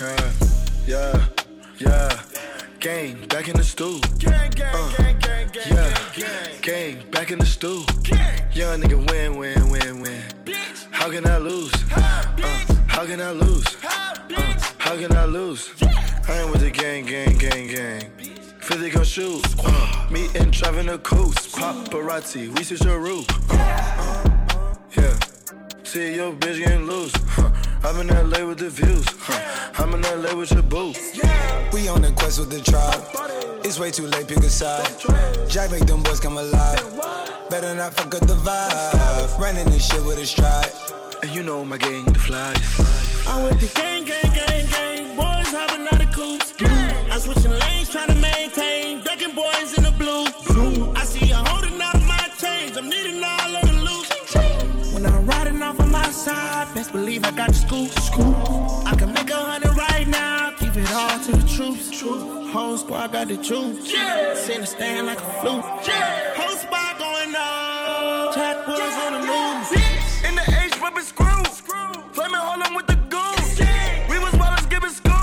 [0.00, 0.30] Uh,
[0.86, 1.26] yeah,
[1.78, 2.20] yeah.
[2.80, 4.00] Gang, back in the stool.
[4.18, 5.94] Gang, gang, gang, gang, gang, yeah.
[6.14, 6.96] gang, gang.
[6.96, 7.84] Gang, back in the stool.
[8.52, 10.43] Young nigga win, win, win, win.
[11.04, 11.70] How can I lose?
[11.94, 12.24] Uh,
[12.86, 13.76] how can I lose?
[13.84, 15.70] Uh, how can I lose?
[15.82, 18.10] I am with the gang, gang, gang, gang.
[18.90, 19.44] Gon' shoot.
[19.62, 21.56] Uh, me and driving a coast.
[21.56, 23.26] Paparazzi, we switch a roof.
[23.50, 24.24] Uh,
[24.96, 25.18] yeah.
[25.82, 27.12] See your bitch getting loose.
[27.14, 27.50] Huh.
[27.86, 29.04] I'm in LA with the views.
[29.18, 29.82] Huh.
[29.82, 30.94] I'm in LA with your boo.
[31.70, 33.04] We on the quest with the tribe.
[33.62, 34.88] It's way too late, pick a side.
[35.50, 36.80] Jack make them boys come alive.
[37.50, 39.38] Better not fuck up the vibe.
[39.38, 40.72] Running this shit with a stride.
[41.22, 42.56] And you know my gang, the flies.
[43.28, 45.16] I'm with the gang, gang, gang, gang.
[45.16, 46.54] Boys hopping out of coops.
[47.12, 48.33] I'm switching lanes, trying to maintain.
[56.74, 57.90] Best believe I got the scoop.
[58.84, 60.50] I can make a hundred right now.
[60.58, 62.00] Keep it all to the troops.
[62.52, 63.92] Whole squad got the juice.
[64.44, 65.64] Send a stand like a flute.
[66.38, 68.34] Whole spot going on.
[68.34, 69.68] Jack boys on the news.
[70.26, 71.44] In the H, whipping screw.
[72.12, 73.58] Flaming Harlem with the goons.
[74.10, 75.14] We was ballers giving scoop.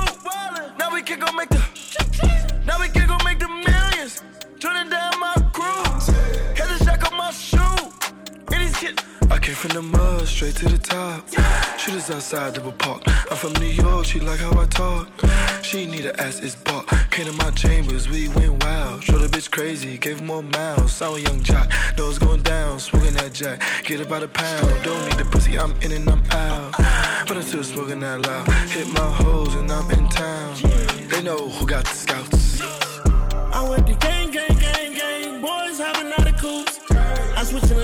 [0.79, 1.61] Now we can go make the.
[2.65, 4.23] Now we can go make the millions.
[4.59, 5.83] Turning down my crew.
[6.55, 7.83] Had the shack on my shoe.
[8.53, 9.03] And these kids.
[9.29, 11.00] I came from the mud, straight to the top.
[11.81, 13.01] Shooters outside double park.
[13.07, 15.07] I'm from New York, she like how I talk.
[15.63, 16.85] She need a ass is bought.
[17.09, 19.03] Came to my chambers, we went wild.
[19.03, 21.01] Show the bitch crazy, gave more miles.
[21.01, 23.63] I'm a young jock, nose going down, smoking that jack.
[23.83, 26.73] Get about a pound, don't need the pussy, I'm in and I'm out.
[27.27, 28.47] But I'm still smoking that loud.
[28.69, 30.57] Hit my hoes and I'm in town.
[31.09, 32.61] They know who got the scouts.
[33.51, 35.41] I'm with the gang, gang, gang, gang.
[35.41, 36.79] Boys having out of coops.
[36.91, 37.79] I'm switching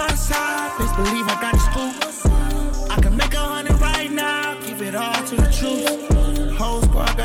[0.00, 1.59] my side, best believe I got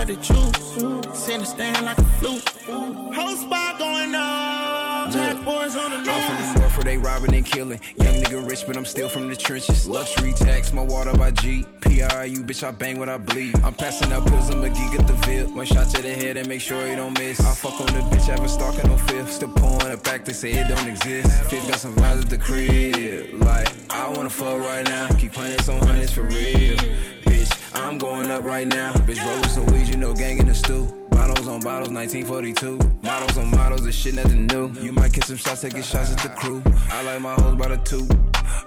[0.06, 1.20] Got the juice.
[1.20, 2.48] Send a stand like a flute.
[2.68, 5.12] Whole spot going on.
[5.12, 6.54] Jack boys on the I'm from news.
[6.54, 7.80] the north where they robbing and killing.
[7.98, 9.88] Young nigga rich, but I'm still from the trenches.
[9.88, 11.66] Luxury tax, my water by G.
[11.82, 13.56] PRU, bitch, I bang what I bleed.
[13.64, 15.48] I'm passing out pills, I'm a geek at the Ville.
[15.56, 17.40] One shot to the head and make sure you don't miss.
[17.40, 19.32] I fuck on the bitch, I've a stalking on fifth.
[19.32, 21.46] Still pouring it back, they say it don't exist.
[21.46, 23.42] Fifth got some vibes at the crib.
[23.42, 25.08] Like, I wanna fuck right now.
[25.18, 26.78] Keep playing on hundreds for real.
[27.26, 28.92] Bitch, I'm going up right now.
[29.08, 30.86] Bitch, roll with some weed, you know, gang in the stew.
[31.10, 32.78] Bottles on bottles, 1942.
[33.02, 34.72] Models on models, this shit nothing new.
[34.82, 36.62] You might get some shots, taking shots at the crew.
[36.92, 38.06] I like my hoes by the two.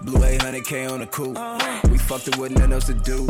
[0.03, 1.37] Blue 800K on the coupe.
[1.91, 3.29] We fucked it with nothing else to do.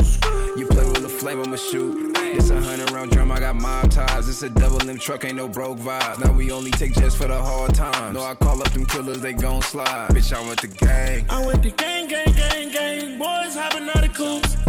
[0.57, 2.17] You play with a flame, I'ma shoot.
[2.19, 4.29] It's a hundred round drum, I got mob ties.
[4.29, 6.25] It's a double limb truck, ain't no broke vibes.
[6.25, 8.15] Now we only take jets for the hard times.
[8.15, 10.11] No, I call up them killers, they gon' slide.
[10.11, 11.27] Bitch, I went the gang.
[11.31, 13.19] I went the gang, gang, gang, gang.
[13.19, 14.68] Boys hopping out of coops.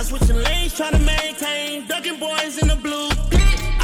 [0.00, 1.86] I switching lanes, trying to maintain.
[1.86, 3.10] Ducking boys in the blue.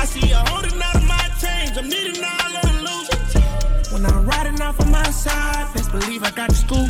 [0.00, 1.76] I see you holding out of my change.
[1.76, 3.92] I'm needing all of the loot.
[3.92, 6.88] When I'm riding off on my side, best believe I got the scoop.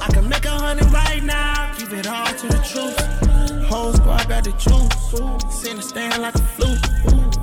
[0.00, 1.74] I can make a hundred right now.
[1.76, 3.68] Keep it all to the truth.
[3.68, 5.52] Whole squad got the juice.
[5.54, 6.86] Send a stand like a flute.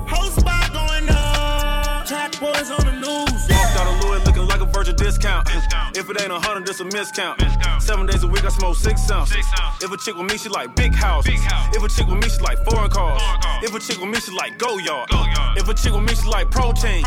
[0.08, 2.04] Whole spot going up.
[2.08, 3.29] Jack boys on the news.
[4.90, 5.48] A Virgil discount.
[5.96, 7.38] If it ain't a hundred, this a miscount.
[7.80, 9.32] Seven days a week, I smoke six ounce.
[9.80, 11.26] If a chick with me, she like big house.
[11.28, 13.22] If a chick with me, she like foreign cars.
[13.62, 15.08] If a chick with me, she like go yard.
[15.56, 17.04] If a chick with me, she like protein.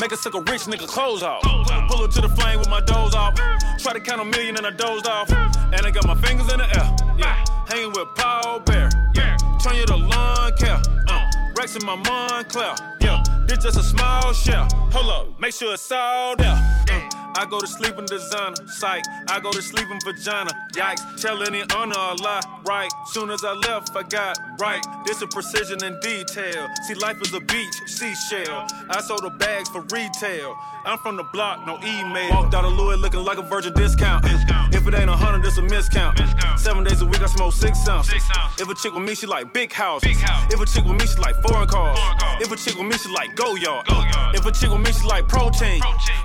[0.00, 1.42] Make her suck a rich nigga clothes off.
[1.42, 3.34] Pull her to the flame with my doze off.
[3.78, 5.30] Try to count a million and I dozed off.
[5.30, 6.96] And I got my fingers in the air.
[7.18, 7.44] Yeah.
[7.68, 8.88] Hanging with Paul Bear.
[9.14, 9.36] Yeah.
[9.62, 10.80] Turn you to lawn care.
[11.08, 11.26] Uh.
[11.56, 12.74] Rex in my Montclair.
[13.00, 13.22] Yeah.
[13.46, 14.68] This just a small shell.
[14.92, 16.52] Hold up, make sure it's all there.
[16.90, 17.25] Uh.
[17.38, 19.04] I go to sleep in designer, psych.
[19.28, 21.20] I go to sleep in vagina, yikes.
[21.20, 22.90] Tell any honor a lie, right?
[23.08, 24.82] Soon as I left, I got right.
[25.04, 26.66] This is precision and detail.
[26.88, 28.66] See, life is a beach, seashell.
[28.88, 30.56] I sold the bags for retail.
[30.86, 32.30] I'm from the block, no email.
[32.30, 34.24] Walked out of Louis looking like a Virgil discount.
[34.72, 36.16] If it ain't a hundred, it's a miscount.
[36.58, 38.22] Seven days a week, I smoke six ounces.
[38.58, 40.02] If a chick with me, she like big house.
[40.04, 41.98] If a chick with me, she like foreign cars.
[42.40, 43.86] If a chick with me, she like go yard.
[44.34, 45.80] If a chick with me, she like protein.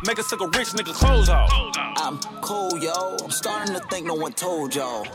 [0.06, 1.52] Make a suck a rich nigga clothes off.
[1.98, 3.18] I'm cool, yo.
[3.24, 5.06] I'm starting to think no one told y'all.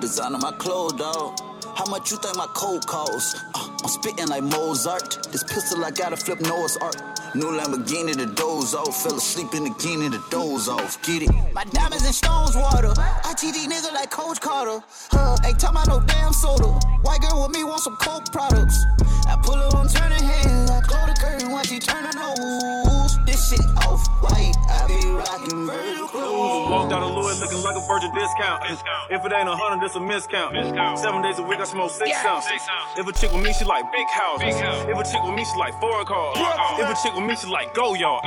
[0.00, 1.38] Designing my clothes, dog.
[1.76, 3.42] How much you think my coat costs?
[3.54, 5.26] Uh, I'm spitting like Mozart.
[5.32, 6.94] This pistol I gotta flip Noah's Ark.
[7.34, 9.02] New Lamborghini to doze off.
[9.02, 11.02] Fell asleep in the bikini to doze off.
[11.02, 11.30] Get it?
[11.52, 12.94] My diamonds and stones water.
[13.26, 14.78] ITD nigga like Coach Carter.
[15.10, 16.68] Huh, ain't talking about no damn soda.
[17.02, 18.78] White girl with me want some coke products.
[19.26, 20.70] I pull up on turning heads.
[20.70, 23.18] I close the curtain when she turn her nose.
[23.26, 24.54] This shit off white.
[24.68, 26.70] I be rocking vertical clothes.
[26.70, 28.62] Walked out of Louis looking like a Virgil discount.
[29.10, 30.52] If it ain't a hundred, it's a miscount.
[30.98, 32.62] Seven days a week, I smoke six ounces.
[32.96, 34.54] If a chick with me, she like big houses.
[34.88, 36.36] If a chick with me, she like foreign cars.
[36.80, 38.22] If a chick with me, she like go yard.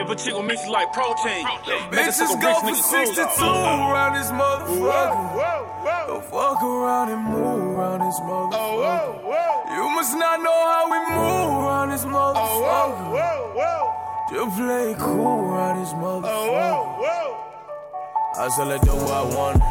[0.00, 1.44] If a chick with me, she like protein.
[1.90, 6.06] Make her suck a Bitches go rich for 62 around this motherfucker.
[6.06, 9.24] Don't fuck around and move around this motherfucker.
[9.24, 13.16] Oh, you must not know how we move around this oh, motherfucker.
[13.16, 13.92] Oh, whoa,
[14.30, 17.40] Just play cool around this oh, motherfucker.
[18.36, 19.62] I sell it do what I want.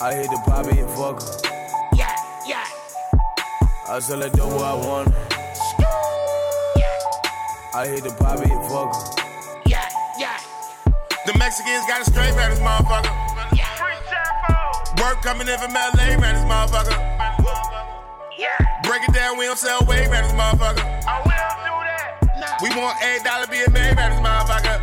[0.00, 1.28] I hit the poppy and fuck her.
[1.96, 2.14] Yeah,
[2.46, 2.64] yeah.
[3.88, 5.14] I sell it do what I want.
[7.74, 9.62] I hit the poppy and fuck her.
[9.66, 9.88] Yeah,
[10.18, 10.38] yeah.
[11.26, 13.27] The Mexicans got a straight man, this motherfucker.
[15.00, 16.98] Work coming in from LA, man, this motherfucker.
[18.36, 18.58] Yeah.
[18.82, 20.82] Break it down, we don't sell way, man, this motherfucker.
[22.62, 24.78] We want eight dollar being made, man, this motherfucker.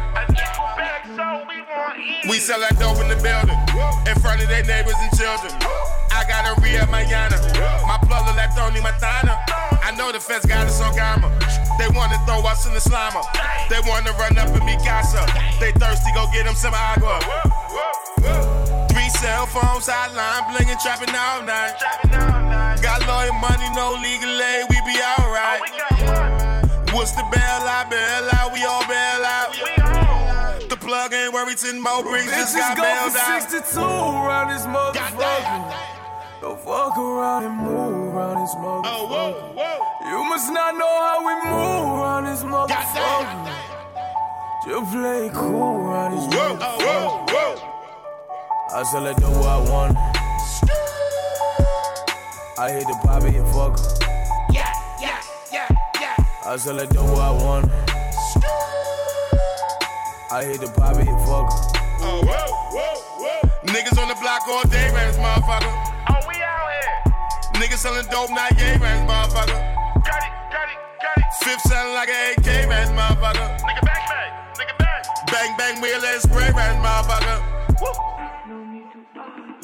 [2.30, 3.60] We sell that dope in the building,
[4.08, 5.52] in front of their neighbors and children.
[6.16, 7.36] I got a Ria Mañana,
[7.84, 9.36] my plug like Tony Montana.
[9.84, 11.28] I know the feds got us on gamma.
[11.78, 13.24] They wanna throw us in the slimer.
[13.68, 15.28] They wanna run up and me gossip.
[15.60, 17.20] They thirsty, go get them some agua.
[19.26, 21.74] Cell phones, hotline, blingin', trapping all night.
[22.78, 25.66] Got lawyer money, no legal aid, we be alright.
[26.94, 30.70] What's the bail out, bail out, we all bail out.
[30.70, 33.50] The plug ain't worried, ten more bricks just got go bailed for out.
[33.50, 35.74] 62 around this motherfucker.
[36.42, 39.58] Don't fuck around and move around this motherfucker.
[39.58, 43.50] Oh, you must not know how we move around this motherfucker.
[44.70, 46.85] Just play cool around this motherfucker.
[48.76, 49.98] I sell it do what I want.
[52.60, 53.88] I hit the poppy and fuck her.
[54.52, 54.68] Yeah,
[55.00, 55.70] yeah, yeah,
[56.02, 56.16] yeah.
[56.46, 57.72] I sell it do what I want.
[60.30, 61.72] I hit the poppy and fuck her.
[63.72, 65.72] Niggas on the block all day, man, this motherfucker.
[66.12, 67.16] Oh, we out here.
[67.56, 69.56] Niggas selling dope, not gay, man, motherfucker.
[70.04, 71.24] Got it, got it, got it.
[71.48, 73.56] Fifth sounding like an AK, man, motherfucker.
[73.56, 75.04] Nigga, bang, bang, nigga, bang.
[75.32, 77.56] Bang, bang, wheel and spray, man, this motherfucker.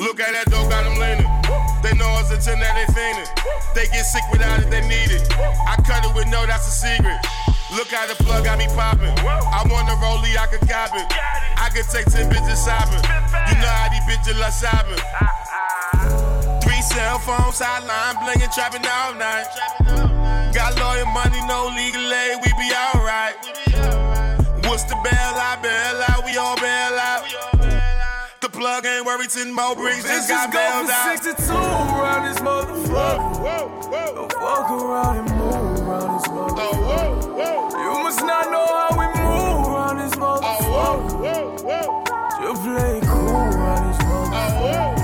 [0.02, 1.30] Look at that dope, got them leaning.
[1.86, 3.30] They know it's a 10 that they fiending.
[3.78, 5.22] They get sick without it, they need it.
[5.38, 7.22] I cut it with no, that's a secret.
[7.70, 9.14] Look how the plug got me popping.
[9.22, 11.06] I want a rollie, I could cop it.
[11.54, 12.98] I could take 10 bitches shopping.
[13.46, 14.98] You know how these bitches love shopping.
[16.66, 19.46] Three cell phone, sideline, blingin', trapping all night.
[20.50, 23.38] Got lawyer money, no legal aid, we be alright.
[24.66, 27.51] What's the bail out, bail out, we all bail out.
[28.62, 31.18] Plug ain't worried, 10 more bricks just got bailed out.
[31.18, 34.14] 62 around this motherfucker.
[34.14, 37.72] Don't fuck around and move around this motherfucker.
[37.72, 41.66] You must not know how we move around this motherfucker.
[42.40, 45.02] Just play cool around this motherfucker.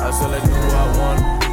[0.00, 1.45] I still let do what I want.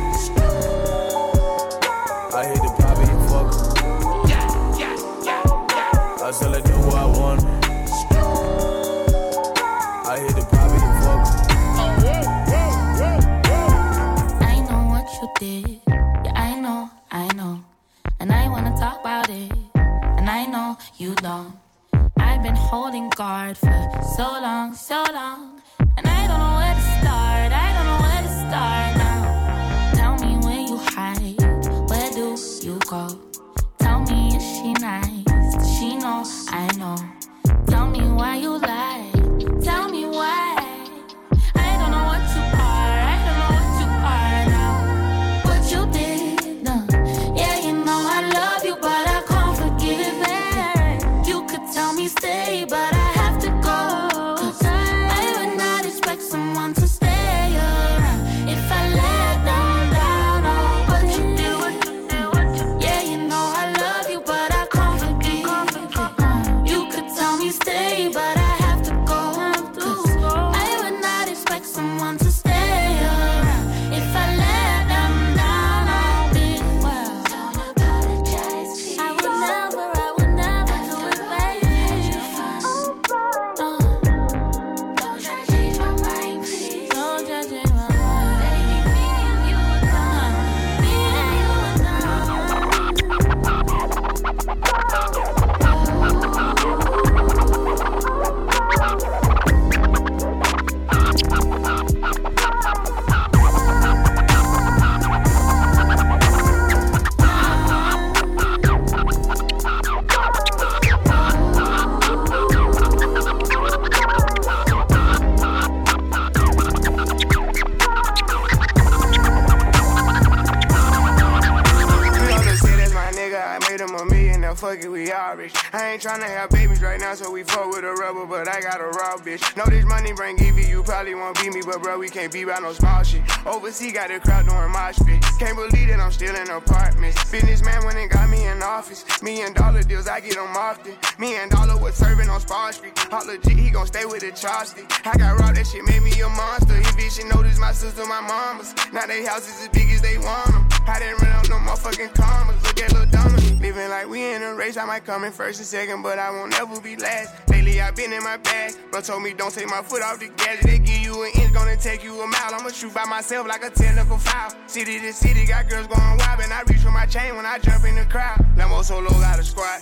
[129.34, 129.58] Bitch.
[129.58, 132.46] Know this money bring Evie, you probably won't beat me, but bro, we can't be
[132.46, 133.22] by no small shit.
[133.46, 135.24] Overseas got the crowd doing mosh pit.
[135.40, 137.32] Can't believe that I'm still in apartments.
[137.32, 139.06] Businessman went and got me in office.
[139.22, 140.94] Million dollar deals, I get them often.
[141.20, 142.98] Me and Dollar was serving on Spar Street.
[142.98, 144.90] Holla G, he gon' stay with the chopstick.
[145.06, 146.76] I got raw, that shit made me a monster.
[146.76, 148.74] He bitch, she noticed my sister, my mamas.
[148.94, 150.68] Now they houses as big as they want them.
[150.88, 152.62] I didn't run up no motherfucking commas.
[152.64, 153.53] Look at Lil Donna.
[153.74, 154.78] Living like we in a race.
[154.78, 157.50] I might come in first and second, but I won't ever be last.
[157.50, 158.76] Lately I've been in my bag.
[158.92, 160.64] Bro told me don't take my foot off the gas.
[160.64, 162.54] They give you an inch, gonna take you a mile.
[162.54, 164.54] I'ma shoot by myself like a technical foul.
[164.68, 167.58] City to city, got girls going wild, and I reach for my chain when I
[167.58, 168.38] jump in the crowd.
[168.58, 169.82] Lambo solo got a squad.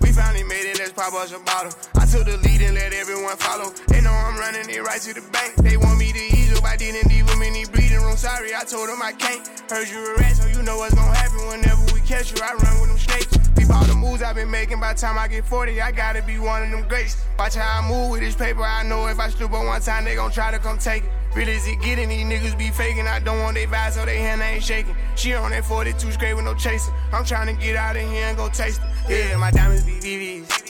[0.00, 1.72] We finally made it, let's pop us a bottle.
[1.96, 3.68] I took the lead and let everyone follow.
[3.88, 5.56] They know I'm running it right to the bank.
[5.56, 8.16] They want me to ease up, I didn't leave them in the bleeding room.
[8.16, 9.46] Sorry, I told them I can't.
[9.70, 12.38] Heard you a rat, so you know what's gonna happen whenever we catch you.
[12.42, 13.32] I run with them snakes.
[13.56, 14.80] Peep all the moves I've been making.
[14.80, 17.16] By the time I get 40, I gotta be one of them greats.
[17.38, 18.62] Watch how I move with this paper.
[18.62, 21.10] I know if I slip on one time, they gon' try to come take it.
[21.34, 23.06] Really, is it getting these niggas be faking?
[23.06, 24.96] I don't want they vibes, so they hand ain't shaking.
[25.14, 26.92] She on that 42 straight with no chasing.
[27.12, 29.30] I'm trying to get out of here and go taste it.
[29.30, 30.69] Yeah, my diamonds be VVs.